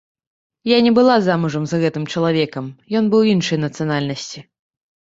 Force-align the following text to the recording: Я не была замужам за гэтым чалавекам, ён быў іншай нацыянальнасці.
Я 0.71 0.77
не 0.85 0.93
была 0.99 1.17
замужам 1.27 1.63
за 1.73 1.81
гэтым 1.83 2.09
чалавекам, 2.15 2.65
ён 3.03 3.13
быў 3.13 3.21
іншай 3.37 3.65
нацыянальнасці. 3.67 4.39